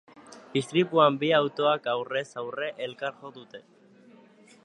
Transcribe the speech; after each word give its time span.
Istripuan 0.61 1.19
bi 1.23 1.29
autok 1.39 1.91
aurrez 1.93 2.25
aurre 2.43 2.71
elkar 2.87 3.21
jo 3.23 3.33
dute. 3.39 3.65